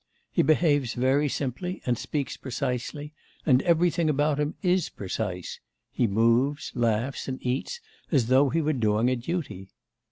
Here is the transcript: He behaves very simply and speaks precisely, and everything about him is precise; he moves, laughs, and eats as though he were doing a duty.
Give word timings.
He 0.31 0.41
behaves 0.41 0.95
very 0.95 1.29
simply 1.29 1.79
and 1.85 1.95
speaks 1.95 2.35
precisely, 2.35 3.13
and 3.45 3.61
everything 3.61 4.09
about 4.09 4.39
him 4.39 4.55
is 4.63 4.89
precise; 4.89 5.59
he 5.91 6.07
moves, 6.07 6.71
laughs, 6.73 7.27
and 7.27 7.37
eats 7.45 7.79
as 8.11 8.25
though 8.25 8.49
he 8.49 8.61
were 8.63 8.73
doing 8.73 9.09
a 9.09 9.15
duty. 9.15 9.69